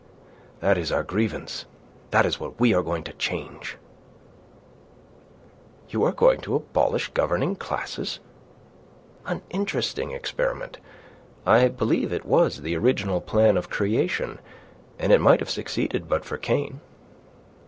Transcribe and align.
"That 0.61 0.79
is 0.79 0.91
our 0.91 1.03
grievance. 1.03 1.65
That 2.09 2.25
is 2.25 2.39
what 2.39 2.59
we 2.59 2.73
are 2.73 2.81
going 2.81 3.03
to 3.03 3.13
change." 3.13 3.77
"You 5.89 6.03
are 6.05 6.11
going 6.11 6.41
to 6.41 6.55
abolish 6.55 7.09
governing 7.09 7.55
classes? 7.55 8.19
An 9.27 9.43
interesting 9.51 10.09
experiment. 10.09 10.79
I 11.45 11.67
believe 11.67 12.11
it 12.11 12.25
was 12.25 12.61
the 12.61 12.75
original 12.75 13.21
plan 13.21 13.57
of 13.57 13.69
creation, 13.69 14.39
and 14.97 15.11
it 15.11 15.21
might 15.21 15.39
have 15.39 15.51
succeeded 15.51 16.09
but 16.09 16.25
for 16.25 16.37
Cain." 16.39 16.79